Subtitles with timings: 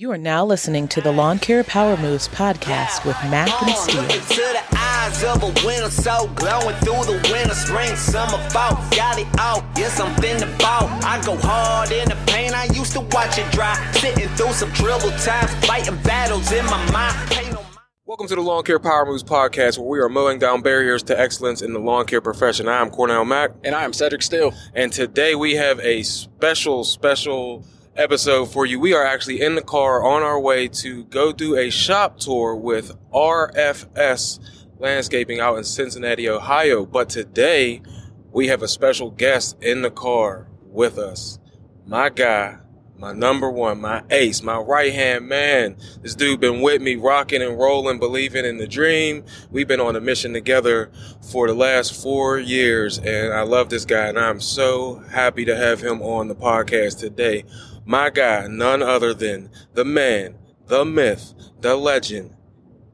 [0.00, 4.06] You are now listening to the Lawn Care Power Moves podcast with Mack and Steel.
[4.06, 8.76] To the eyes of a winter, so glowing through the winter, spring, summer, fall.
[8.94, 10.86] Got it all, yes, I'm finna ball.
[11.02, 13.74] I go hard in the pain, I used to watch it dry.
[13.94, 17.16] Sitting through some troubled times, fighting battles in my mind.
[17.32, 20.38] Pain on my- Welcome to the Lawn Care Power Moves podcast, where we are mowing
[20.38, 22.68] down barriers to excellence in the lawn care profession.
[22.68, 24.54] I am Cornell Mack, And I am Cedric Steele.
[24.76, 27.66] and today we have a special, special
[27.98, 28.78] episode for you.
[28.78, 32.54] We are actually in the car on our way to go do a shop tour
[32.54, 34.38] with RFS
[34.78, 36.86] Landscaping out in Cincinnati, Ohio.
[36.86, 37.82] But today
[38.30, 41.40] we have a special guest in the car with us.
[41.86, 42.58] My guy,
[42.96, 45.76] my number one, my ace, my right hand man.
[46.00, 49.24] This dude been with me, rocking and rolling, believing in the dream.
[49.50, 50.92] We've been on a mission together
[51.32, 55.56] for the last four years, and I love this guy, and I'm so happy to
[55.56, 57.44] have him on the podcast today.
[57.88, 60.34] My guy, none other than the man,
[60.66, 62.36] the myth, the legend,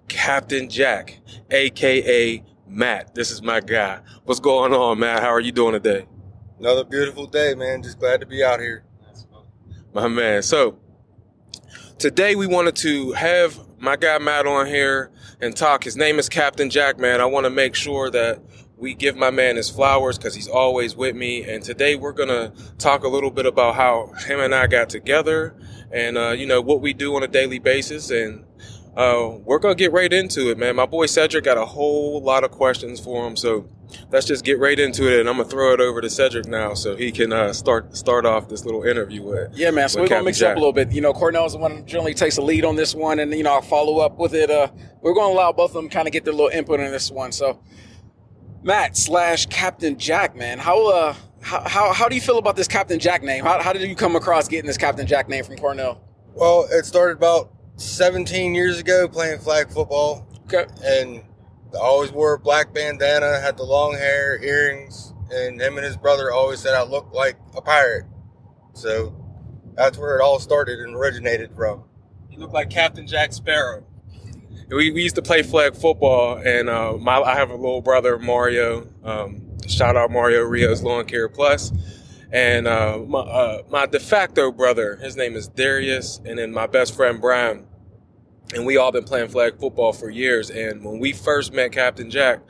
[0.06, 1.18] Captain Jack,
[1.50, 3.12] aka Matt.
[3.12, 3.98] This is my guy.
[4.22, 5.20] What's going on, Matt?
[5.20, 6.06] How are you doing today?
[6.60, 7.82] Another beautiful day, man.
[7.82, 8.84] Just glad to be out here.
[9.92, 10.44] My man.
[10.44, 10.78] So
[11.98, 15.82] today we wanted to have my guy Matt on here and talk.
[15.82, 17.20] His name is Captain Jack, man.
[17.20, 18.40] I want to make sure that
[18.76, 21.42] we give my man his flowers because he's always with me.
[21.42, 25.56] And today we're gonna talk a little bit about how him and I got together
[25.92, 28.44] and uh, you know what we do on a daily basis and
[28.96, 30.76] uh, we're gonna get right into it, man.
[30.76, 33.68] My boy Cedric got a whole lot of questions for him, so
[34.12, 35.18] let's just get right into it.
[35.18, 38.24] And I'm gonna throw it over to Cedric now, so he can uh, start start
[38.24, 39.56] off this little interview with.
[39.56, 39.88] Yeah, man.
[39.88, 40.92] So we're gonna mix it up a little bit.
[40.92, 43.42] You know, Cornell's the one who generally takes the lead on this one, and you
[43.42, 44.48] know, I'll follow up with it.
[44.48, 44.68] Uh,
[45.00, 47.32] we're gonna allow both of them kind of get their little input on this one.
[47.32, 47.60] So,
[48.64, 52.66] Matt slash Captain Jack, man, how uh, how, how how do you feel about this
[52.66, 53.44] Captain Jack name?
[53.44, 56.00] How how did you come across getting this Captain Jack name from Cornell?
[56.34, 60.64] Well, it started about 17 years ago playing flag football, Okay.
[60.82, 61.22] and
[61.74, 65.98] I always wore a black bandana, had the long hair, earrings, and him and his
[65.98, 68.06] brother always said I looked like a pirate.
[68.72, 69.14] So
[69.74, 71.84] that's where it all started and originated from.
[72.30, 73.84] You look like Captain Jack Sparrow.
[74.68, 78.18] We, we used to play flag football, and uh, my I have a little brother
[78.18, 78.88] Mario.
[79.04, 81.72] Um, shout out Mario Rios Lawn Care Plus,
[82.32, 84.96] and uh, my uh, my de facto brother.
[84.96, 87.66] His name is Darius, and then my best friend Brian.
[88.54, 90.50] And we all been playing flag football for years.
[90.50, 92.40] And when we first met Captain Jack,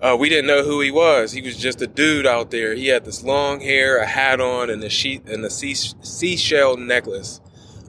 [0.00, 1.32] uh, we didn't know who he was.
[1.32, 2.74] He was just a dude out there.
[2.74, 6.76] He had this long hair, a hat on, and a sheet and a sea, seashell
[6.76, 7.40] necklace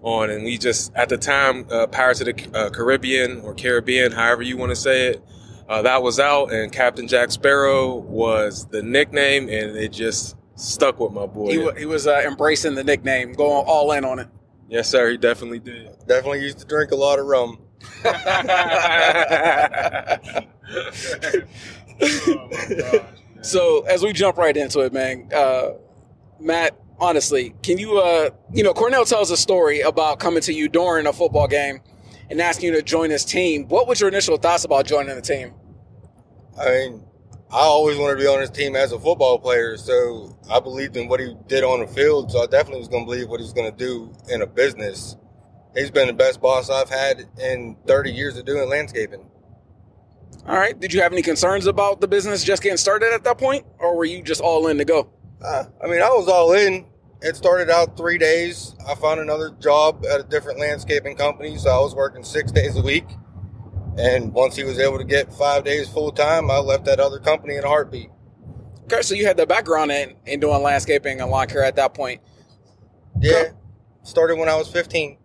[0.07, 0.29] on.
[0.29, 4.41] And we just at the time, uh, Pirates of the uh, Caribbean or Caribbean, however
[4.41, 5.23] you want to say it,
[5.69, 6.51] uh, that was out.
[6.51, 11.51] And Captain Jack Sparrow was the nickname, and it just stuck with my boy.
[11.51, 14.27] He, wa- he was uh, embracing the nickname, going all in on it.
[14.69, 15.11] yes, sir.
[15.11, 15.89] He definitely did.
[16.07, 17.59] Definitely used to drink a lot of rum.
[23.41, 25.73] So as we jump right into it, man, uh,
[26.39, 30.67] Matt, honestly, can you, uh, you know, Cornell tells a story about coming to you
[30.69, 31.79] during a football game
[32.29, 33.67] and asking you to join his team.
[33.67, 35.53] What was your initial thoughts about joining the team?
[36.59, 37.03] I mean,
[37.51, 40.97] I always wanted to be on his team as a football player, so I believed
[40.97, 42.31] in what he did on the field.
[42.31, 45.15] So I definitely was going to believe what he's going to do in a business.
[45.75, 49.29] He's been the best boss I've had in 30 years of doing landscaping.
[50.45, 50.77] All right.
[50.77, 53.95] Did you have any concerns about the business just getting started at that point, or
[53.95, 55.09] were you just all in to go?
[55.43, 56.85] Uh, I mean, I was all in.
[57.21, 58.75] It started out three days.
[58.87, 62.75] I found another job at a different landscaping company, so I was working six days
[62.75, 63.05] a week.
[63.97, 67.19] And once he was able to get five days full time, I left that other
[67.19, 68.09] company in a heartbeat.
[68.83, 71.93] Okay, so you had the background in, in doing landscaping and lawn care at that
[71.93, 72.21] point.
[73.19, 73.51] Yeah,
[74.03, 75.17] started when I was 15.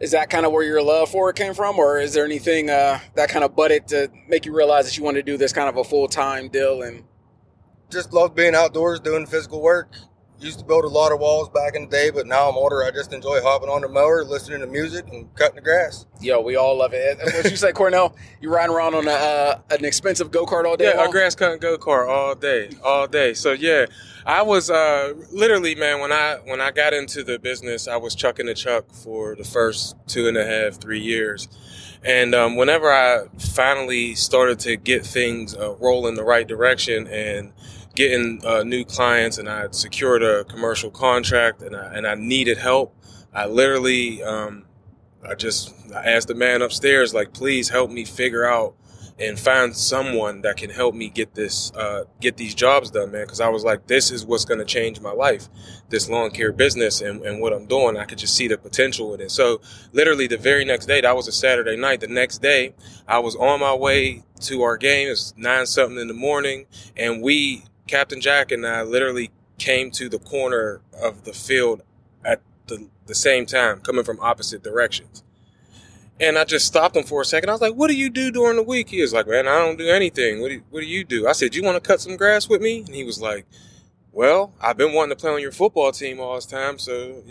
[0.00, 2.70] Is that kind of where your love for it came from, or is there anything
[2.70, 5.52] uh, that kind of butted to make you realize that you wanted to do this
[5.52, 6.82] kind of a full time deal?
[6.82, 7.04] And
[7.90, 9.94] just love being outdoors doing physical work.
[10.40, 12.84] Used to build a lot of walls back in the day, but now I'm older.
[12.84, 16.06] I just enjoy hopping on the mower, listening to music, and cutting the grass.
[16.20, 17.18] yo, we all love it.
[17.22, 18.14] What you say, Cornell?
[18.40, 20.92] You riding around on a, uh, an expensive go kart all day?
[20.92, 23.32] Yeah, a grass cutting go kart all day, all day.
[23.32, 23.86] So yeah,
[24.26, 26.00] I was uh, literally, man.
[26.00, 29.44] When I when I got into the business, I was chucking the chuck for the
[29.44, 31.48] first two and a half, three years,
[32.02, 37.06] and um, whenever I finally started to get things uh, roll in the right direction
[37.06, 37.52] and
[37.94, 42.58] getting uh, new clients, and I secured a commercial contract, and I and I needed
[42.58, 42.94] help,
[43.32, 44.64] I literally um,
[45.26, 48.74] I just I asked the man upstairs, like, please help me figure out
[49.16, 53.22] and find someone that can help me get this uh, get these jobs done, man.
[53.22, 55.48] Because I was like, this is what's going to change my life,
[55.88, 57.96] this lawn care business and, and what I'm doing.
[57.96, 59.30] I could just see the potential in it.
[59.30, 59.60] So
[59.92, 62.00] literally the very next day, that was a Saturday night.
[62.00, 62.74] The next day,
[63.06, 65.08] I was on my way to our game.
[65.08, 70.08] It's nine something in the morning, and we, Captain Jack and I, literally came to
[70.08, 71.82] the corner of the field
[72.24, 75.22] at the, the same time, coming from opposite directions.
[76.20, 77.50] And I just stopped him for a second.
[77.50, 79.58] I was like, "What do you do during the week?" He was like, "Man, I
[79.58, 80.40] don't do anything.
[80.40, 82.48] What do you, What do you do?" I said, "You want to cut some grass
[82.48, 83.46] with me?" And he was like,
[84.12, 87.22] "Well, I've been wanting to play on your football team all this time, so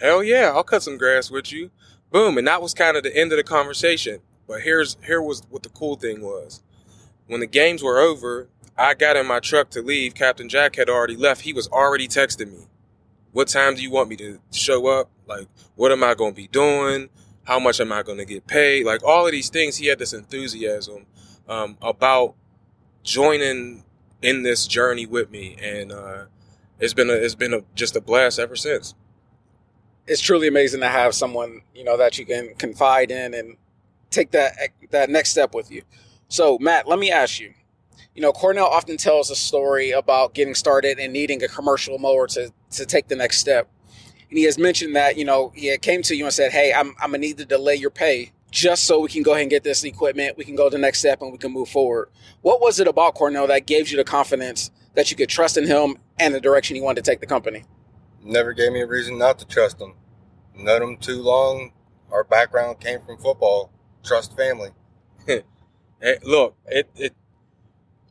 [0.00, 1.70] hell yeah, I'll cut some grass with you."
[2.12, 4.20] Boom, and that was kind of the end of the conversation.
[4.46, 6.62] But here's here was what the cool thing was.
[7.26, 10.14] When the games were over, I got in my truck to leave.
[10.14, 11.42] Captain Jack had already left.
[11.42, 12.66] He was already texting me.
[13.32, 15.10] What time do you want me to show up?
[15.26, 17.08] Like, what am I going to be doing?
[17.44, 18.86] how much am I going to get paid?
[18.86, 21.06] Like all of these things, he had this enthusiasm
[21.48, 22.34] um, about
[23.02, 23.84] joining
[24.20, 26.24] in this journey with me, and uh,
[26.78, 28.94] it's been a, it's been a, just a blast ever since.
[30.06, 33.56] It's truly amazing to have someone you know that you can confide in and
[34.10, 34.54] take that
[34.90, 35.82] that next step with you.
[36.28, 37.54] So, Matt, let me ask you.
[38.14, 42.26] You know, Cornell often tells a story about getting started and needing a commercial mower
[42.28, 43.68] to to take the next step
[44.32, 46.94] and he has mentioned that you know he came to you and said, "Hey, I'm
[46.98, 49.62] I'm gonna need to delay your pay just so we can go ahead and get
[49.62, 50.38] this equipment.
[50.38, 52.08] We can go to the next step and we can move forward."
[52.40, 55.66] What was it about Cornell that gave you the confidence that you could trust in
[55.66, 57.64] him and the direction he wanted to take the company?
[58.22, 59.96] Never gave me a reason not to trust him.
[60.54, 61.72] Known him too long.
[62.10, 63.70] Our background came from football.
[64.02, 64.70] Trust family.
[65.26, 65.42] hey,
[66.22, 67.14] look, it it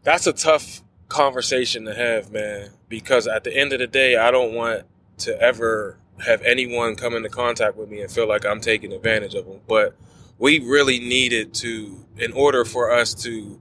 [0.03, 2.69] that's a tough conversation to have, man.
[2.89, 4.83] Because at the end of the day, I don't want
[5.19, 9.33] to ever have anyone come into contact with me and feel like I'm taking advantage
[9.33, 9.59] of them.
[9.68, 9.95] But
[10.38, 13.59] we really needed to, in order for us to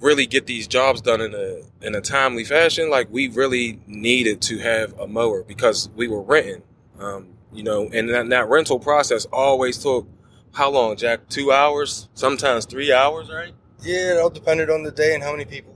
[0.00, 4.42] really get these jobs done in a in a timely fashion, like we really needed
[4.42, 6.62] to have a mower because we were renting.
[6.98, 10.06] Um, you know, and that, that rental process always took
[10.52, 11.28] how long, Jack?
[11.28, 13.52] Two hours, sometimes three hours, right?
[13.82, 15.74] Yeah, it all depended on the day and how many people.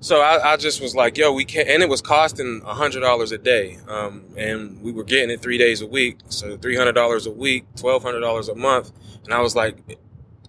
[0.00, 3.32] So I, I, just was like, yo, we can't, and it was costing hundred dollars
[3.32, 6.92] a day, um, and we were getting it three days a week, so three hundred
[6.92, 8.92] dollars a week, twelve hundred dollars a month,
[9.24, 9.98] and I was like,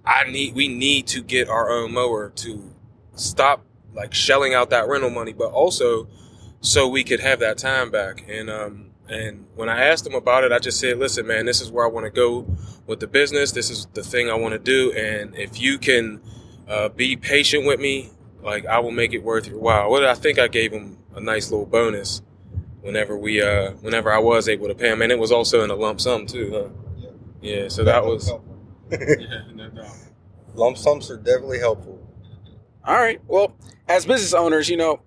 [0.06, 2.76] I need, we need to get our own mower to
[3.16, 6.10] stop like shelling out that rental money, but also
[6.60, 8.26] so we could have that time back.
[8.28, 11.62] And um, and when I asked him about it, I just said, listen, man, this
[11.62, 12.46] is where I want to go
[12.88, 13.52] with the business.
[13.52, 16.22] This is the thing I want to do, and if you can
[16.68, 18.10] uh, be patient with me
[18.42, 19.90] like I will make it worth your while.
[19.90, 22.22] What I think I gave him a nice little bonus
[22.82, 25.72] whenever we uh whenever I was able to pay him, and it was also in
[25.72, 26.52] a lump sum too.
[26.54, 27.10] Huh?
[27.42, 27.56] Yeah.
[27.64, 27.68] yeah.
[27.68, 28.32] So that, that was.
[28.92, 29.88] yeah, no doubt.
[30.56, 32.00] Lump sums are definitely helpful.
[32.86, 33.20] All right.
[33.28, 33.56] Well,
[33.90, 35.02] as business owners, you know,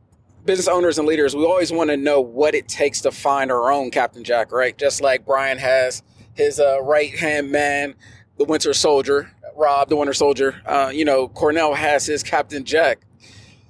[0.45, 3.73] business owners and leaders, we always want to know what it takes to find our
[3.73, 4.77] own Captain Jack, right?
[4.77, 6.03] Just like Brian has
[6.35, 7.95] his uh, right hand man,
[8.37, 10.63] the Winter Soldier, Rob, the Winter Soldier.
[10.65, 13.01] Uh, you know, Cornell has his Captain Jack.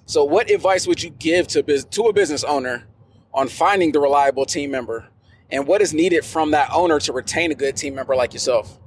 [0.04, 2.86] So, what advice would you give to to a business owner
[3.32, 5.08] on finding the reliable team member,
[5.50, 8.78] and what is needed from that owner to retain a good team member like yourself?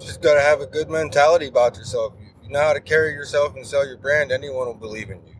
[0.00, 2.14] Just gotta have a good mentality about yourself.
[2.20, 5.24] If you know how to carry yourself and sell your brand, anyone will believe in
[5.26, 5.34] you.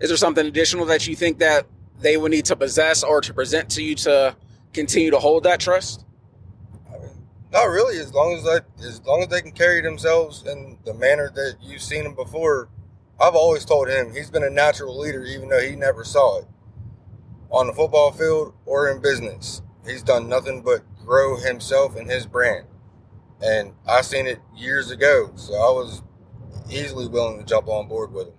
[0.00, 1.66] Is there something additional that you think that
[2.00, 4.36] they would need to possess or to present to you to
[4.72, 6.04] continue to hold that trust?
[7.52, 7.98] Not really.
[7.98, 11.56] As long as I, as long as they can carry themselves in the manner that
[11.62, 12.68] you've seen them before,
[13.20, 16.46] I've always told him he's been a natural leader, even though he never saw it
[17.50, 19.62] on the football field or in business.
[19.86, 22.66] He's done nothing but grow himself and his brand.
[23.40, 26.02] And I seen it years ago, so I was
[26.70, 28.34] easily willing to jump on board with him.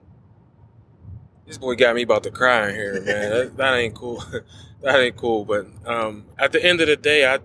[1.48, 3.06] This boy got me about to cry in here, man.
[3.32, 4.24] that, that, ain't cool.
[4.82, 5.46] that ain't cool.
[5.46, 7.40] But um, at the end of the day, I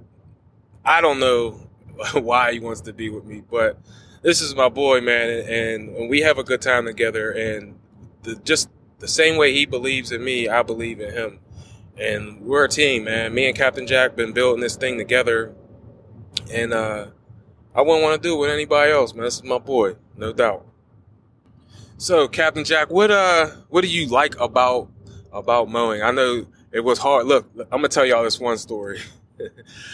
[0.84, 1.60] I don't know
[2.14, 3.78] why he wants to be with me, but
[4.22, 7.30] this is my boy, man, and, and we have a good time together.
[7.30, 7.78] And
[8.22, 11.40] the, just the same way he believes in me, I believe in him.
[11.98, 13.34] And we're a team, man.
[13.34, 15.54] Me and Captain Jack been building this thing together,
[16.52, 17.06] and uh,
[17.74, 19.24] I wouldn't want to do it with anybody else, man.
[19.24, 20.66] This is my boy, no doubt.
[21.98, 24.88] So, Captain Jack, what uh, what do you like about
[25.32, 26.02] about mowing?
[26.02, 27.26] I know it was hard.
[27.26, 29.00] Look, I'm gonna tell y'all this one story.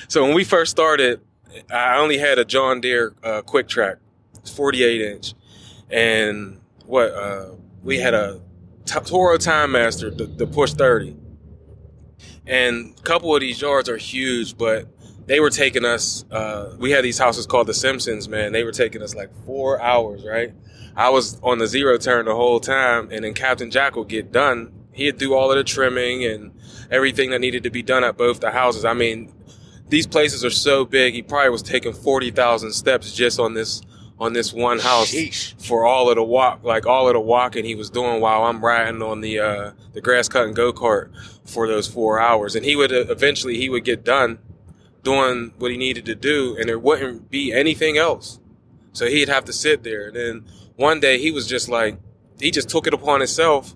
[0.09, 1.21] so when we first started,
[1.71, 3.97] I only had a John Deere uh, QuikTrak,
[4.55, 5.35] 48 inch,
[5.91, 7.51] and what uh,
[7.83, 8.41] we had a
[8.87, 11.17] Toro Time Master, the, the push 30,
[12.47, 14.89] and a couple of these yards are huge, but
[15.27, 16.25] they were taking us.
[16.31, 18.53] Uh, we had these houses called the Simpsons, man.
[18.53, 20.53] They were taking us like four hours, right?
[20.97, 24.33] I was on the zero turn the whole time, and then Captain Jack would get
[24.33, 24.73] done.
[24.93, 26.53] He'd do all of the trimming and
[26.91, 28.85] everything that needed to be done at both the houses.
[28.85, 29.33] I mean,
[29.91, 31.15] these places are so big.
[31.15, 33.83] He probably was taking forty thousand steps just on this
[34.19, 35.67] on this one house Sheesh.
[35.67, 38.63] for all of the walk, like all of the walking he was doing while I'm
[38.63, 41.11] riding on the uh, the grass cutting go kart
[41.45, 42.55] for those four hours.
[42.55, 44.39] And he would uh, eventually he would get done
[45.03, 48.39] doing what he needed to do, and there wouldn't be anything else.
[48.93, 50.09] So he'd have to sit there.
[50.09, 50.45] And then
[50.77, 51.99] one day he was just like,
[52.39, 53.75] he just took it upon himself,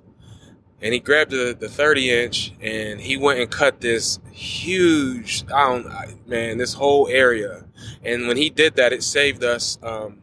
[0.85, 5.67] and he grabbed the, the 30 inch and he went and cut this huge, I
[5.67, 7.65] don't, man, this whole area.
[8.05, 9.79] And when he did that, it saved us.
[9.83, 10.21] Um,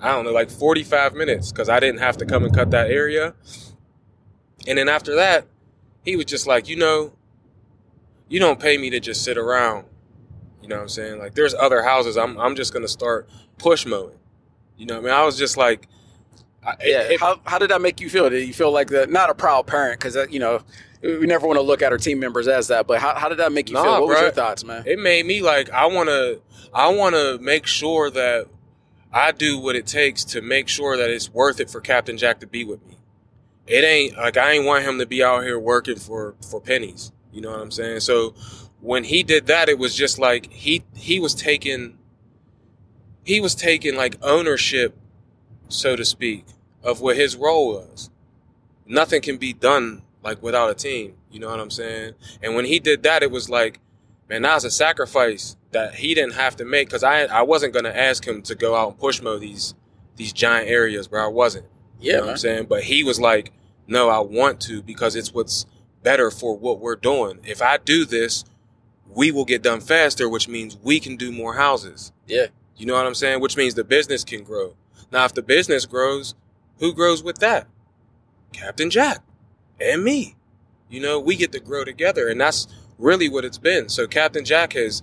[0.00, 2.90] I don't know, like 45 minutes because I didn't have to come and cut that
[2.90, 3.34] area.
[4.66, 5.46] And then after that,
[6.04, 7.12] he was just like, you know,
[8.28, 9.86] you don't pay me to just sit around.
[10.60, 11.20] You know what I'm saying?
[11.20, 12.16] Like there's other houses.
[12.16, 14.18] I'm I'm just gonna start push mowing.
[14.76, 15.14] You know what I mean?
[15.14, 15.86] I was just like,
[16.64, 17.00] I, Yeah.
[17.02, 18.28] it- how, how did that make you feel?
[18.30, 20.60] Did you feel like the not a proud parent because you know
[21.02, 23.38] we never want to look at our team members as that, but how, how did
[23.38, 23.92] that make you Nah, feel?
[24.00, 24.84] What was your thoughts, man?
[24.86, 26.40] it made me like I want to
[26.72, 28.46] I want to make sure that
[29.12, 32.40] I do what it takes to make sure that it's worth it for Captain Jack
[32.40, 32.96] to be with me.
[33.66, 37.12] It ain't like I ain't want him to be out here working for for pennies.
[37.32, 38.00] You know what I'm saying?
[38.00, 38.34] So
[38.80, 41.98] when he did that, it was just like he he was taking
[43.24, 44.96] he was taking like ownership,
[45.72, 46.44] so to speak,
[46.82, 48.10] of what his role was.
[48.86, 51.14] Nothing can be done like without a team.
[51.30, 52.14] You know what I'm saying?
[52.42, 53.80] And when he did that, it was like,
[54.28, 57.72] man, that was a sacrifice that he didn't have to make because I I wasn't
[57.74, 59.74] gonna ask him to go out and push mow these
[60.16, 61.24] these giant areas, bro.
[61.24, 61.66] I wasn't.
[62.00, 62.30] You Yeah, know what.
[62.32, 62.66] I'm saying?
[62.68, 63.52] But he was like,
[63.86, 65.64] no, I want to because it's what's
[66.02, 67.38] better for what we're doing.
[67.44, 68.44] If I do this,
[69.08, 72.12] we will get done faster, which means we can do more houses.
[72.26, 72.46] Yeah.
[72.76, 73.40] You know what I'm saying?
[73.40, 74.74] Which means the business can grow.
[75.12, 76.34] Now, if the business grows,
[76.78, 77.68] who grows with that?
[78.52, 79.22] Captain Jack
[79.80, 80.36] and me.
[80.88, 82.66] You know, we get to grow together, and that's
[82.98, 83.88] really what it's been.
[83.88, 85.02] So Captain Jack has,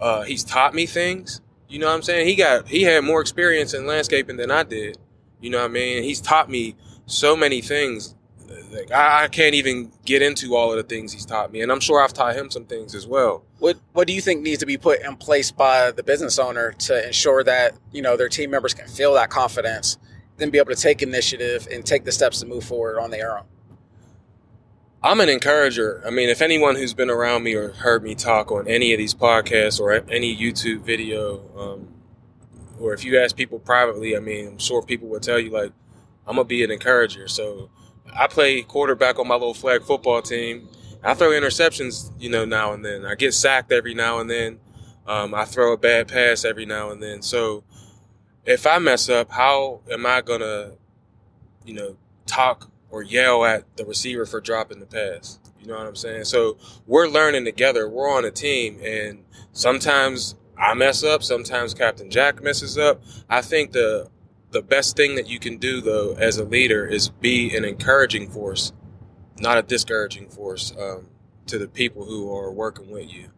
[0.00, 1.40] uh, he's taught me things.
[1.68, 2.26] You know what I'm saying?
[2.26, 4.98] He got, he had more experience in landscaping than I did.
[5.40, 6.02] You know what I mean?
[6.02, 8.14] He's taught me so many things.
[8.74, 11.70] Like I, I can't even get into all of the things he's taught me, and
[11.70, 13.44] I'm sure I've taught him some things as well.
[13.58, 16.72] What What do you think needs to be put in place by the business owner
[16.72, 19.98] to ensure that you know their team members can feel that confidence,
[20.36, 23.38] then be able to take initiative and take the steps to move forward on their
[23.38, 23.44] own?
[25.02, 26.02] I'm an encourager.
[26.06, 28.98] I mean, if anyone who's been around me or heard me talk on any of
[28.98, 31.88] these podcasts or any YouTube video, um,
[32.80, 35.72] or if you ask people privately, I mean, I'm sure people will tell you like,
[36.26, 37.28] I'm gonna be an encourager.
[37.28, 37.68] So
[38.12, 40.68] I play quarterback on my little flag football team.
[41.02, 43.04] I throw interceptions, you know, now and then.
[43.04, 44.60] I get sacked every now and then.
[45.06, 47.22] Um, I throw a bad pass every now and then.
[47.22, 47.64] So
[48.44, 50.72] if I mess up, how am I gonna,
[51.64, 51.96] you know,
[52.26, 55.38] talk or yell at the receiver for dropping the pass?
[55.60, 56.24] You know what I'm saying?
[56.24, 57.88] So we're learning together.
[57.88, 61.22] We're on a team, and sometimes I mess up.
[61.22, 63.02] Sometimes Captain Jack messes up.
[63.28, 64.10] I think the
[64.54, 68.30] the best thing that you can do though as a leader is be an encouraging
[68.30, 68.72] force,
[69.38, 71.08] not a discouraging force um,
[71.46, 73.30] to the people who are working with you.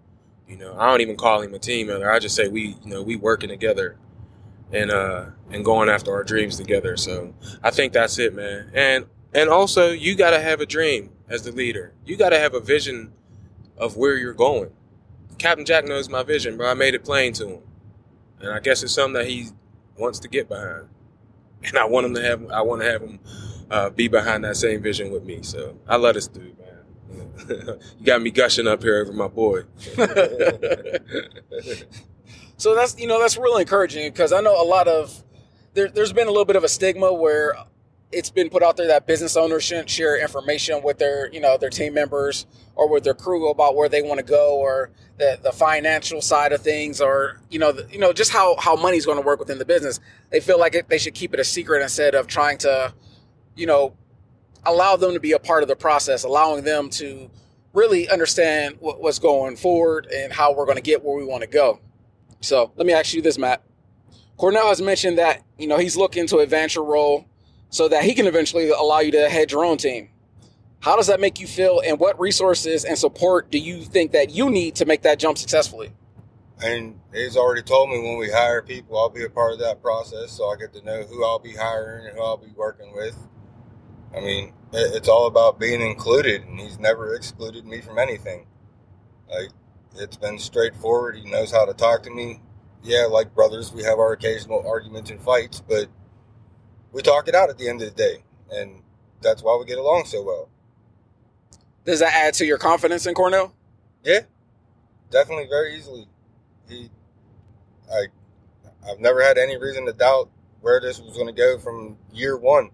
[0.47, 2.09] You know, I don't even call him a team member.
[2.09, 3.97] I just say we, you know, we working together
[4.73, 6.97] and uh and going after our dreams together.
[6.97, 8.71] So I think that's it, man.
[8.75, 11.95] And and also you got to have a dream as the leader.
[12.05, 13.13] You got to have a vision
[13.79, 14.71] of where you're going.
[15.39, 16.71] Captain Jack knows my vision, bro.
[16.71, 17.63] I made it plain to him,
[18.41, 19.49] and I guess it's something that he
[19.99, 20.89] wants to get behind.
[21.65, 22.51] And I want him to have.
[22.51, 23.19] I want to have him
[23.71, 25.41] uh, be behind that same vision with me.
[25.43, 27.39] So I love this dude, man.
[27.99, 29.63] you got me gushing up here over my boy.
[32.59, 35.23] So that's you know that's really encouraging because I know a lot of
[35.75, 37.55] there, there's been a little bit of a stigma where
[38.13, 41.59] it's been put out there that business owners shouldn't share information with their you know
[41.59, 42.47] their team members
[42.77, 46.53] or with their crew about where they want to go or the, the financial side
[46.53, 49.39] of things or you know the, you know just how how money's going to work
[49.39, 49.99] within the business.
[50.31, 52.95] They feel like it, they should keep it a secret instead of trying to
[53.57, 53.97] you know
[54.65, 57.31] allow them to be a part of the process, allowing them to
[57.73, 61.43] really understand what, what's going forward and how we're going to get where we want
[61.43, 61.81] to go.
[62.41, 63.63] So let me ask you this, Matt.
[64.37, 67.27] Cornell has mentioned that you know he's looking to advance your role
[67.71, 70.11] so that he can eventually allow you to head your own team.
[70.81, 74.31] How does that make you feel, and what resources and support do you think that
[74.31, 75.93] you need to make that jump successfully?
[76.63, 79.83] And he's already told me when we hire people, I'll be a part of that
[79.83, 82.95] process, so I get to know who I'll be hiring and who I'll be working
[82.95, 83.17] with.
[84.17, 88.47] I mean, it's all about being included, and he's never excluded me from anything.
[89.29, 89.51] Like,
[89.97, 91.17] it's been straightforward.
[91.17, 92.41] He knows how to talk to me.
[92.83, 95.89] Yeah, like brothers, we have our occasional arguments and fights, but
[96.93, 98.83] we talk it out at the end of the day, and
[99.21, 100.49] that's why we get along so well.
[101.85, 103.55] Does that add to your confidence in Cornell?
[104.03, 104.21] Yeah,
[105.11, 106.07] definitely, very easily.
[106.69, 106.91] He,
[107.93, 108.07] I,
[108.89, 112.37] I've never had any reason to doubt where this was going to go from year
[112.37, 112.71] one.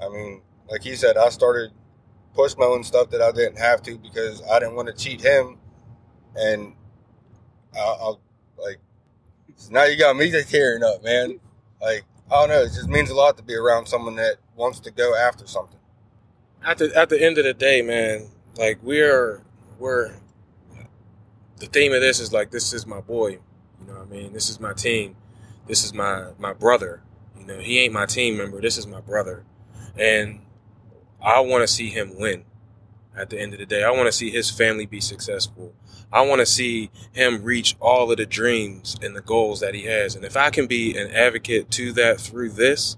[0.00, 1.70] I mean, like he said, I started
[2.34, 5.58] push mowing stuff that I didn't have to because I didn't want to cheat him,
[6.34, 6.74] and
[7.74, 8.20] I, I'll
[8.58, 8.78] like.
[9.70, 11.40] Now you got me just tearing up, man.
[11.80, 14.80] Like I don't know, it just means a lot to be around someone that wants
[14.80, 15.78] to go after something.
[16.64, 19.42] At the at the end of the day, man, like we're
[19.78, 20.14] we're
[21.58, 23.38] the theme of this is like this is my boy.
[23.80, 24.32] You know what I mean?
[24.32, 25.16] This is my team.
[25.66, 27.02] This is my my brother.
[27.38, 28.60] You know, he ain't my team member.
[28.60, 29.44] This is my brother.
[29.98, 30.40] And
[31.22, 32.44] I want to see him win
[33.16, 33.84] at the end of the day.
[33.84, 35.74] I want to see his family be successful.
[36.12, 39.84] I want to see him reach all of the dreams and the goals that he
[39.84, 40.14] has.
[40.14, 42.96] And if I can be an advocate to that through this,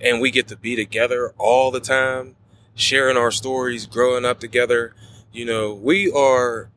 [0.00, 2.36] and we get to be together all the time,
[2.74, 4.94] sharing our stories, growing up together,
[5.32, 6.70] you know, we are,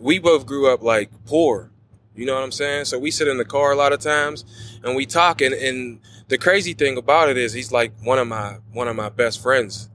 [0.00, 1.70] we both grew up like poor.
[2.16, 2.86] You know what I'm saying?
[2.86, 4.44] So we sit in the car a lot of times
[4.82, 8.28] and we talk and, and the crazy thing about it is he's like one of
[8.28, 9.90] my, one of my best friends.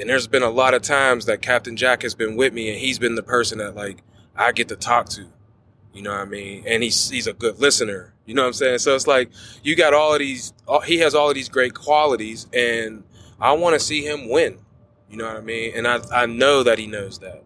[0.00, 2.78] And there's been a lot of times that Captain Jack has been with me and
[2.78, 4.02] he's been the person that like
[4.34, 5.26] I get to talk to.
[5.92, 6.64] You know what I mean?
[6.66, 8.14] And he's he's a good listener.
[8.24, 8.78] You know what I'm saying?
[8.78, 9.30] So it's like
[9.62, 10.52] you got all of these
[10.84, 13.04] he has all of these great qualities and
[13.40, 14.58] I want to see him win.
[15.10, 15.72] You know what I mean?
[15.74, 17.44] And I I know that he knows that.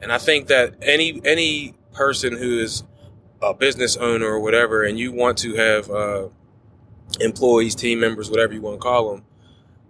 [0.00, 2.84] And I think that any any person who is
[3.42, 6.28] a business owner or whatever and you want to have uh,
[7.20, 9.24] employees, team members, whatever you want to call them,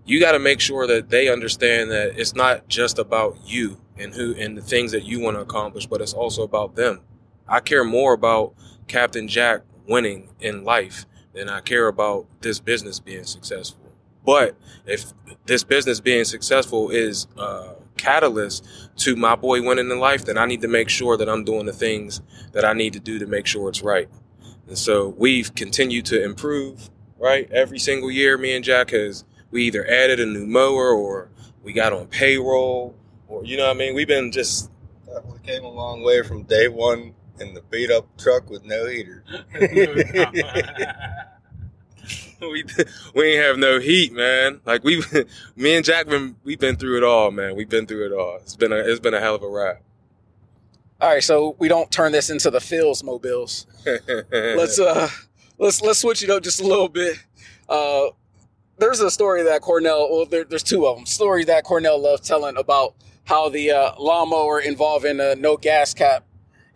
[0.04, 4.14] you got to make sure that they understand that it's not just about you and
[4.14, 7.00] who and the things that you want to accomplish, but it's also about them.
[7.48, 8.54] I care more about
[8.88, 13.92] Captain Jack winning in life than I care about this business being successful.
[14.24, 14.56] But
[14.86, 15.12] if
[15.46, 18.64] this business being successful is a catalyst
[18.96, 21.66] to my boy winning in life, then I need to make sure that I'm doing
[21.66, 22.20] the things
[22.52, 24.08] that I need to do to make sure it's right.
[24.68, 27.50] And so we've continued to improve, right?
[27.50, 31.28] Every single year, me and Jack has we either added a new mower or
[31.62, 32.96] we got on payroll
[33.28, 33.94] or you know what I mean.
[33.94, 34.70] We've been just
[35.06, 38.88] we came a long way from day one in the beat up truck with no
[38.88, 39.22] heater.
[42.40, 42.64] we
[43.14, 44.60] we ain't have no heat, man.
[44.64, 45.02] Like we,
[45.56, 47.54] me and Jack been we've been through it all, man.
[47.54, 48.36] We've been through it all.
[48.36, 49.78] It's been a it's been a hell of a ride.
[51.00, 53.66] All right, so we don't turn this into the Phil's mobiles.
[54.30, 55.08] let's uh
[55.58, 57.16] let's let's switch it up just a little bit.
[57.68, 58.06] Uh
[58.78, 61.06] there's a story that Cornell, well, there, there's two of them.
[61.06, 66.24] Stories that Cornell loves telling about how the uh, lawnmower involving a no gas cap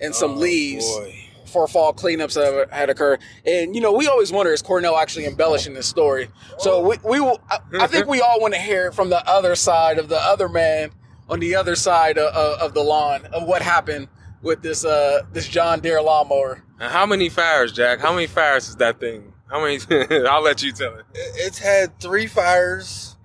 [0.01, 1.15] and some Oh, leaves boy.
[1.47, 3.21] for fall cleanups that had occurred.
[3.45, 6.29] And you know, we always wonder is Cornell actually embellishing this story?
[6.59, 7.41] So we, we will.
[7.51, 10.19] I, I think we all want to hear it from the other side of the
[10.19, 10.91] other man
[11.29, 14.07] on the other side of, of, of the lawn of what happened
[14.43, 16.63] with this uh this John Deere lawnmower.
[16.79, 17.99] And how many fires, Jack?
[18.01, 19.33] How many fires is that thing?
[19.49, 19.79] How many?
[20.29, 21.05] I'll let you tell it.
[21.15, 23.17] It's had three fires.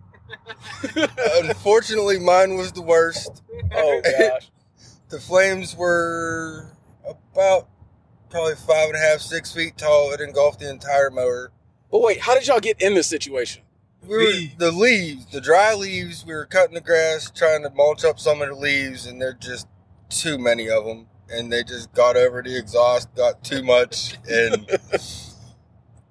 [1.44, 3.44] Unfortunately, mine was the worst.
[3.54, 4.50] Oh, oh gosh.
[5.10, 7.68] The flames were about
[8.30, 10.12] probably five and a half, six feet tall.
[10.14, 11.52] It engulfed the entire mower.
[11.92, 13.64] But wait, how did y'all get in this situation?
[14.04, 14.56] We were, Leaves.
[14.58, 16.26] the leaves, the dry leaves.
[16.26, 19.34] We were cutting the grass, trying to mulch up some of the leaves, and there
[19.34, 19.68] just
[20.10, 24.66] too many of them, and they just got over the exhaust, got too much, and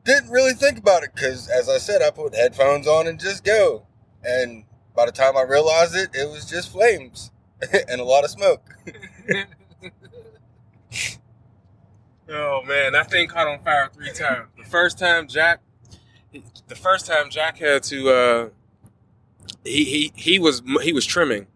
[0.05, 3.45] didn't really think about it because, as I said, I put headphones on and just
[3.45, 3.87] go.
[4.25, 7.31] And by the time I realized it, it was just flames
[7.89, 8.63] and a lot of smoke.
[12.33, 14.49] Oh man, that thing caught on fire three times.
[14.57, 15.61] The first time Jack,
[16.69, 18.49] the first time Jack had to, uh,
[19.65, 21.49] he he he was he was trimming,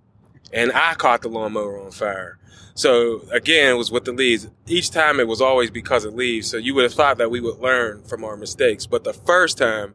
[0.54, 2.38] and I caught the lawnmower on fire.
[2.74, 4.48] So again, it was with the leaves.
[4.66, 6.50] Each time it was always because of leaves.
[6.50, 8.86] So you would have thought that we would learn from our mistakes.
[8.86, 9.94] But the first time,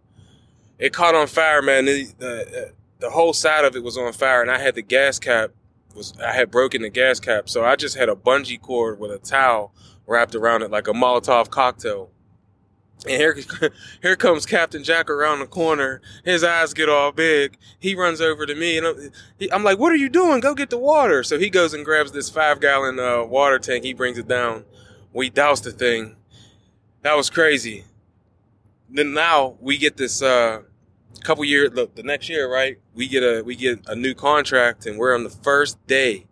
[0.78, 1.86] it caught on fire, man.
[1.86, 5.19] The, the, the whole side of it was on fire, and I had the gas
[5.19, 5.52] cap
[5.95, 9.12] was I had broken the gas cap, so I just had a bungee cord with
[9.12, 9.74] a towel
[10.08, 12.12] wrapped around it like a Molotov cocktail.
[13.06, 13.38] And here,
[14.02, 16.02] here comes Captain Jack around the corner.
[16.26, 17.58] His eyes get all big.
[17.80, 20.42] He runs over to me, and I'm, he, I'm like, "What are you doing?
[20.42, 23.84] Go get the water!" So he goes and grabs this five gallon uh, water tank.
[23.84, 24.66] He brings it down.
[25.14, 26.16] We douse the thing.
[27.02, 27.86] That was crazy.
[28.90, 30.64] Then now we get this uh,
[31.24, 31.72] couple years.
[31.72, 32.80] The, the next year, right?
[32.94, 36.26] We get a we get a new contract, and we're on the first day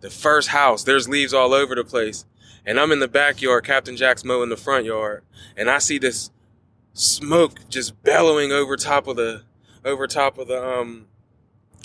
[0.00, 2.24] the first house, there's leaves all over the place.
[2.66, 5.24] And I'm in the backyard, Captain Jack's mowing the front yard,
[5.56, 6.30] and I see this
[6.92, 9.42] smoke just bellowing over top of the
[9.84, 11.06] over top of the um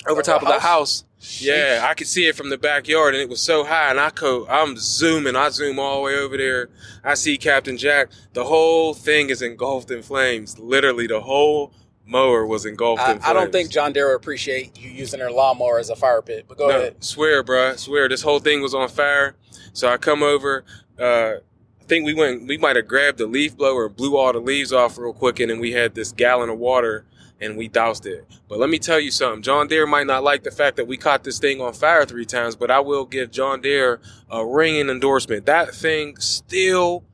[0.06, 1.04] over top of the house?
[1.40, 3.90] Yeah, I could see it from the backyard, and it was so high.
[3.90, 5.34] And I co- I'm zooming.
[5.34, 6.68] I zoom all the way over there.
[7.02, 8.10] I see Captain Jack.
[8.34, 10.58] The whole thing is engulfed in flames.
[10.58, 11.72] Literally, the whole
[12.04, 13.30] mower was engulfed I, in flames.
[13.30, 16.44] I don't think John Deere appreciate you using their lawnmower as a fire pit.
[16.46, 17.02] But go no, ahead.
[17.02, 17.78] Swear, bruh.
[17.78, 18.08] Swear.
[18.08, 19.34] This whole thing was on fire.
[19.76, 20.64] So I come over.
[20.98, 21.34] Uh,
[21.80, 22.46] I think we went.
[22.46, 25.50] We might have grabbed the leaf blower, blew all the leaves off real quick, and
[25.50, 27.04] then we had this gallon of water
[27.38, 28.26] and we doused it.
[28.48, 29.42] But let me tell you something.
[29.42, 32.24] John Deere might not like the fact that we caught this thing on fire three
[32.24, 35.44] times, but I will give John Deere a ringing endorsement.
[35.44, 37.04] That thing still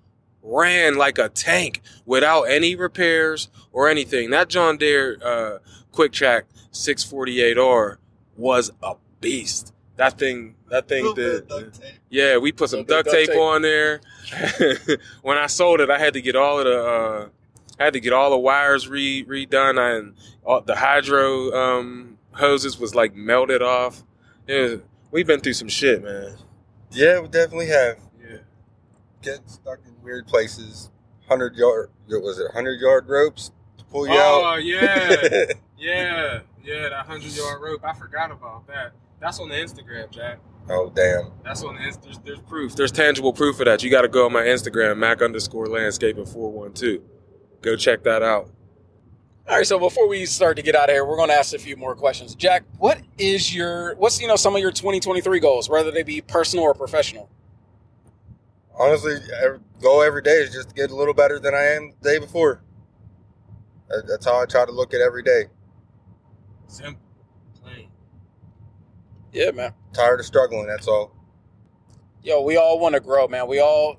[0.40, 4.30] ran like a tank without any repairs or anything.
[4.30, 5.58] That John Deere uh,
[5.92, 7.96] QuikTrak 648R
[8.36, 9.72] was a beast.
[9.96, 11.50] That thing, that thing did.
[12.08, 13.38] Yeah, we put some duct duct tape tape.
[13.38, 14.00] on there.
[15.22, 17.28] when I sold it, I had to get all of the, uh,
[17.78, 22.78] I had to get all the wires re redone, and all, the hydro um, hoses
[22.78, 24.02] was like melted off.
[24.46, 24.76] Yeah,
[25.10, 26.36] we've been through some shit, man.
[26.90, 27.98] Yeah, we definitely have.
[28.20, 28.38] Yeah.
[29.22, 30.90] Getting stuck in weird places.
[31.28, 32.50] Hundred yard, was it?
[32.52, 34.54] Hundred yard ropes to pull you Oh out.
[34.54, 35.16] Oh yeah,
[35.78, 36.88] yeah, yeah.
[36.88, 37.84] That hundred yard rope.
[37.84, 38.92] I forgot about that.
[39.22, 40.40] That's on the Instagram, Jack.
[40.68, 41.30] oh damn!
[41.44, 42.74] That's on the Inst- there's, there's proof.
[42.74, 43.80] There's tangible proof of that.
[43.82, 47.04] You got to go on my Instagram, Mack underscore landscaping four one two.
[47.60, 48.50] Go check that out.
[49.48, 51.54] All right, so before we start to get out of here, we're going to ask
[51.54, 52.34] a few more questions.
[52.34, 56.20] Jack, what is your what's you know some of your 2023 goals, whether they be
[56.20, 57.30] personal or professional?
[58.76, 61.92] Honestly, every, goal every day is just to get a little better than I am
[62.00, 62.60] the day before.
[64.08, 65.44] That's how I try to look at every day.
[66.66, 67.11] Simple, plain.
[69.32, 69.72] Yeah, man.
[69.92, 70.66] Tired of struggling.
[70.66, 71.12] That's all.
[72.22, 73.48] Yo, we all want to grow, man.
[73.48, 73.96] We all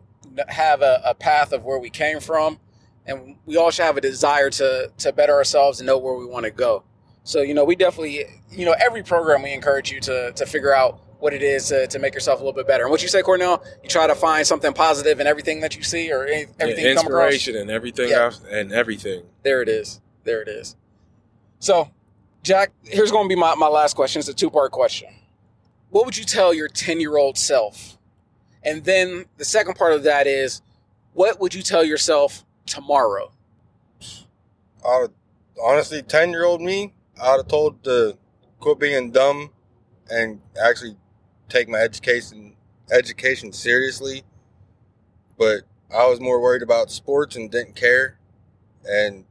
[0.48, 2.60] have a, a path of where we came from,
[3.06, 6.26] and we all should have a desire to to better ourselves and know where we
[6.26, 6.84] want to go.
[7.26, 10.74] So, you know, we definitely, you know, every program we encourage you to to figure
[10.74, 12.84] out what it is to, to make yourself a little bit better.
[12.84, 15.82] And what you say, Cornell, you try to find something positive in everything that you
[15.82, 17.32] see or any, everything Yeah, you come across.
[17.32, 18.24] inspiration and everything Yeah.
[18.26, 19.24] else and everything.
[19.41, 20.02] There it is.
[20.26, 20.76] There it is.
[21.60, 21.89] So,
[22.41, 24.19] Jack, here's going to be my, my last question.
[24.19, 25.13] It's a two part question.
[25.93, 27.99] What would you tell your 10 year old self?
[28.63, 30.63] And then the second part of that is,
[31.13, 33.32] what would you tell yourself tomorrow?
[34.84, 35.13] I would,
[35.62, 38.17] honestly, ten year old me, I'd have told to
[38.60, 39.51] quit being dumb
[40.10, 40.97] and actually
[41.47, 42.56] take my education
[42.91, 44.23] education seriously.
[45.38, 45.62] But
[45.95, 48.17] I was more worried about sports and didn't care.
[48.84, 49.25] And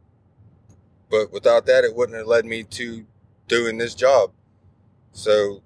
[1.11, 3.05] but without that, it wouldn't have led me to
[3.49, 4.31] doing this job.
[5.11, 5.61] So,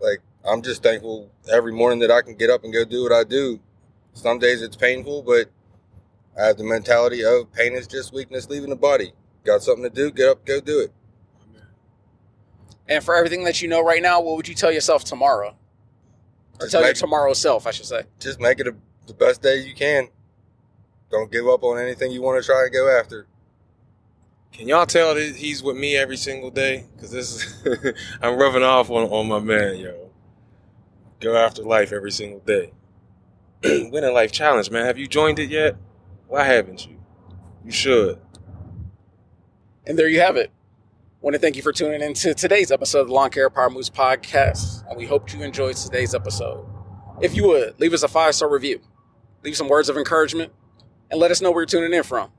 [0.00, 3.12] like, I'm just thankful every morning that I can get up and go do what
[3.12, 3.60] I do.
[4.12, 5.50] Some days it's painful, but
[6.38, 9.12] I have the mentality of pain is just weakness leaving the body.
[9.44, 10.92] Got something to do, get up, go do it.
[12.88, 15.54] And for everything that you know right now, what would you tell yourself tomorrow?
[16.54, 18.04] Or Just tell your tomorrow self, I should say.
[18.18, 18.74] Just make it a,
[19.06, 20.08] the best day you can.
[21.10, 23.26] Don't give up on anything you want to try and go after.
[24.58, 26.84] Can y'all tell that he's with me every single day?
[26.92, 30.10] Because this is, I'm rubbing off on, on my man, yo.
[31.20, 32.72] Go after life every single day.
[33.62, 34.84] Win in Life Challenge, man.
[34.84, 35.76] Have you joined it yet?
[36.26, 36.98] Why haven't you?
[37.64, 38.18] You should.
[39.86, 40.50] And there you have it.
[41.20, 43.70] want to thank you for tuning in to today's episode of the Lawn Care Power
[43.70, 44.84] Moves podcast.
[44.88, 46.66] And we hope you enjoyed today's episode.
[47.20, 48.80] If you would, leave us a five star review,
[49.44, 50.52] leave some words of encouragement,
[51.12, 52.32] and let us know where you're tuning in from.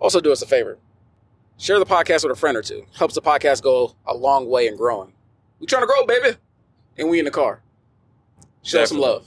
[0.00, 0.78] Also, do us a favor
[1.58, 2.86] share the podcast with a friend or two.
[2.96, 5.12] Helps the podcast go a long way in growing.
[5.60, 6.36] We trying to grow, baby.
[6.96, 7.62] And we in the car.
[8.62, 9.26] Show some love.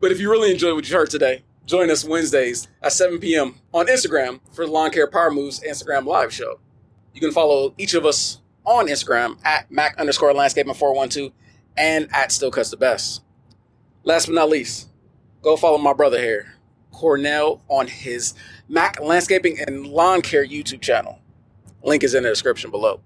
[0.00, 3.56] But if you really enjoyed what you heard today, join us Wednesdays at 7 p.m.
[3.72, 6.58] on Instagram for the Lawn Care Power Moves Instagram live show.
[7.14, 11.32] You can follow each of us on Instagram at Mack underscore landscaping 412
[11.76, 13.22] and at Steel Cuts the Best.
[14.04, 14.88] Last but not least,
[15.42, 16.54] go follow my brother here,
[16.92, 18.34] Cornell, on his
[18.68, 21.18] Mack Landscaping and Lawn Care YouTube channel.
[21.82, 23.00] Link is in the description below.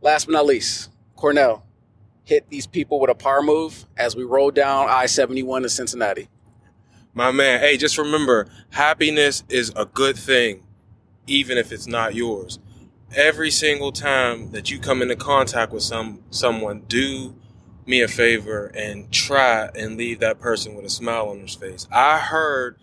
[0.00, 1.64] Last but not least, Cornell,
[2.24, 6.28] hit these people with a power move as we roll down I 71 to Cincinnati.
[7.14, 10.64] My man, hey, just remember happiness is a good thing,
[11.26, 12.58] even if it's not yours.
[13.14, 17.34] Every single time that you come into contact with some someone, do
[17.86, 21.86] me a favor and try and leave that person with a smile on his face.
[21.92, 22.76] I heard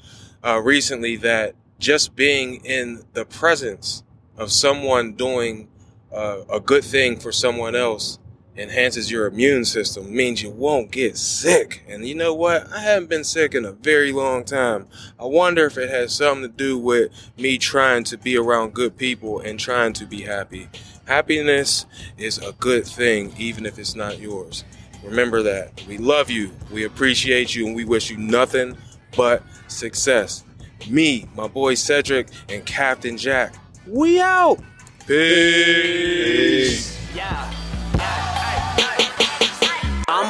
[0.44, 4.04] uh, recently that just being in the presence
[4.38, 5.68] of someone doing
[6.12, 8.20] uh, a good thing for someone else
[8.56, 11.84] enhances your immune system, means you won't get sick.
[11.88, 12.72] And you know what?
[12.72, 14.88] I haven't been sick in a very long time.
[15.20, 18.96] I wonder if it has something to do with me trying to be around good
[18.96, 20.70] people and trying to be happy.
[21.08, 21.86] Happiness
[22.18, 24.64] is a good thing, even if it's not yours.
[25.04, 25.84] Remember that.
[25.88, 28.78] We love you, we appreciate you, and we wish you nothing
[29.16, 30.44] but success.
[30.90, 33.54] Me, my boy Cedric, and Captain Jack,
[33.88, 34.60] we out.
[35.08, 36.98] Peace.
[37.16, 37.63] Yeah.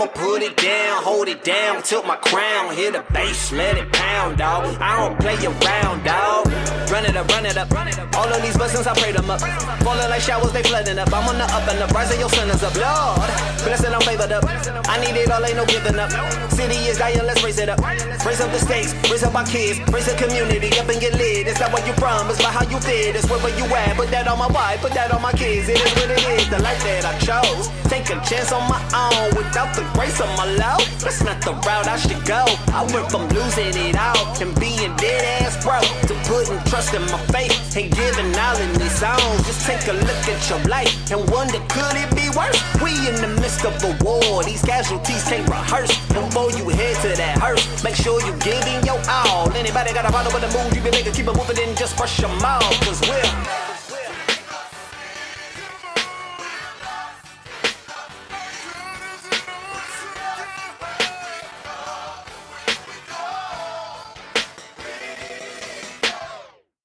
[0.03, 3.89] I'ma put it down, hold it down, tilt my crown, hit the bass, let it
[3.93, 4.75] pound, dog.
[4.81, 6.51] I don't play around, dog.
[6.91, 7.71] Run it up, run it up.
[8.17, 9.39] All of these blessings, I pray them up.
[9.79, 11.07] Falling like showers, they flooding up.
[11.07, 12.75] I'm on the up and the rising, your sun is up.
[12.75, 13.31] Lord,
[13.63, 14.43] blessed, I'm favored up.
[14.91, 16.11] I need it all, ain't no giving up.
[16.51, 17.79] City is dying, let's raise it up.
[17.79, 21.47] Raise up the stakes, raise up our kids, raise the community up and get lit.
[21.47, 23.15] It's not what you promise, but how you fit.
[23.15, 23.95] It's where you at.
[23.95, 25.69] Put that on my wife, put that on my kids.
[25.69, 27.82] It is what it is, the life that I chose.
[27.89, 30.81] Take a chance on my own without the grace of my love.
[30.99, 32.45] That's not the route I should go.
[32.73, 37.01] I went from losing it all and being dead ass broke to putting trust in
[37.11, 39.45] my faith and giving all in these songs.
[39.45, 42.59] Just take a look at your life and wonder could it be worse?
[42.81, 44.43] We in the midst of a war.
[44.43, 45.93] These casualties can't rehearse.
[46.09, 49.51] Before you head to that hearse, make sure you giving your all.
[49.53, 51.13] Anybody got a problem with the mood you been making?
[51.13, 52.63] Keep it moving and just brush your mouth.
[52.81, 53.72] Cause we're